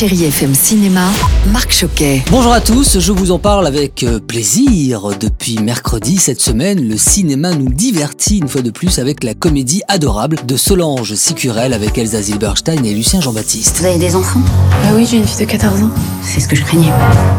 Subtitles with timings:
[0.00, 1.10] Chérie FM Cinéma,
[1.52, 2.22] Marc Choquet.
[2.30, 5.10] Bonjour à tous, je vous en parle avec euh, plaisir.
[5.20, 9.82] Depuis mercredi cette semaine, le cinéma nous divertit une fois de plus avec la comédie
[9.88, 13.76] adorable de Solange Sicurel avec Elsa Zilberstein et Lucien Jean-Baptiste.
[13.80, 14.40] Vous avez des enfants?
[14.84, 15.90] Ah oui, j'ai une fille de 14 ans.
[16.22, 16.92] C'est ce que je craignais.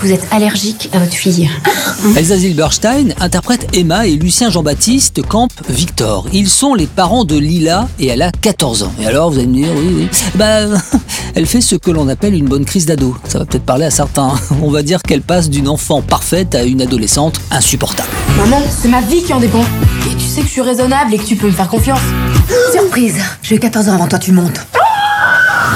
[0.00, 1.48] Vous êtes allergique à votre fille.
[2.16, 6.26] Elsa Zilberstein interprète Emma et Lucien Jean-Baptiste campe Victor.
[6.34, 8.92] Ils sont les parents de Lila et elle a 14 ans.
[9.00, 10.08] Et alors vous allez me dire, oui, oui.
[10.34, 10.66] Bah,
[11.34, 13.16] elle fait ce que l'on appelle une bonne crise d'ado.
[13.26, 14.32] Ça va peut-être parler à certains.
[14.62, 18.08] On va dire qu'elle passe d'une enfant parfaite à une adolescente insupportable.
[18.38, 19.64] Maman, c'est ma vie qui en dépend.
[20.10, 22.00] Et tu sais que je suis raisonnable et que tu peux me faire confiance.
[22.72, 24.60] Surprise J'ai eu 14 ans avant toi, tu montes.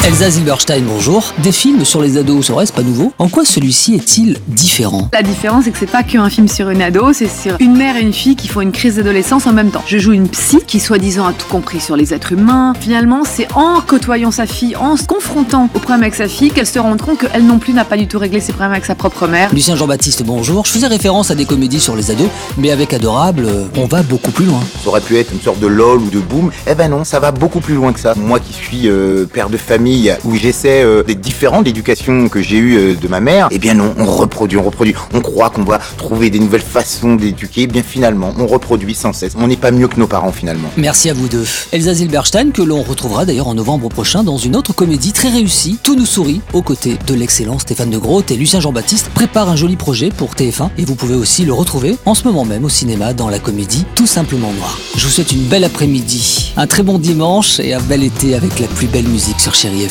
[0.07, 1.35] Elsa Zilberstein, bonjour.
[1.43, 3.12] Des films sur les ados, c'est pas nouveau.
[3.19, 5.09] En quoi celui-ci est-il différent?
[5.12, 7.97] La différence, c'est que c'est pas qu'un film sur une ado, c'est sur une mère
[7.97, 9.83] et une fille qui font une crise d'adolescence en même temps.
[9.84, 12.75] Je joue une psy qui, soi-disant, a tout compris sur les êtres humains.
[12.79, 16.69] Finalement, c'est en côtoyant sa fille, en se confrontant aux problèmes avec sa fille, qu'elle
[16.69, 18.95] se rend compte qu'elle non plus n'a pas du tout réglé ses problèmes avec sa
[18.95, 19.53] propre mère.
[19.53, 20.67] Lucien Jean-Baptiste, bonjour.
[20.67, 24.05] Je faisais référence à des comédies sur les ados, mais avec Adorable, euh, on va
[24.05, 24.61] beaucoup plus loin.
[24.84, 26.53] Ça aurait pu être une sorte de lol ou de boom.
[26.71, 28.15] Eh ben non, ça va beaucoup plus loin que ça.
[28.15, 32.42] Moi qui suis euh, père de famille, où j'essaie euh, d'être différent de l'éducation que
[32.42, 34.94] j'ai eue euh, de ma mère, eh bien non, on reproduit, on reproduit.
[35.14, 37.62] On croit qu'on va trouver des nouvelles façons d'éduquer.
[37.62, 39.33] Eh bien finalement, on reproduit sans cesse.
[39.38, 40.69] On n'est pas mieux que nos parents finalement.
[40.77, 41.47] Merci à vous deux.
[41.72, 45.78] Elsa Zilberstein, que l'on retrouvera d'ailleurs en novembre prochain dans une autre comédie très réussie,
[45.83, 49.56] Tout nous sourit, aux côtés de l'excellent Stéphane de Groot et Lucien Jean-Baptiste, prépare un
[49.56, 52.69] joli projet pour TF1 et vous pouvez aussi le retrouver en ce moment même au
[52.69, 54.78] cinéma dans la comédie Tout simplement noir.
[54.97, 58.59] Je vous souhaite une belle après-midi, un très bon dimanche et un bel été avec
[58.60, 59.85] la plus belle musique sur Chéri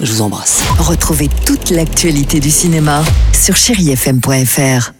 [0.00, 0.62] Je vous embrasse.
[0.78, 3.02] Retrouvez toute l'actualité du cinéma
[3.32, 4.99] sur chérifm.fr.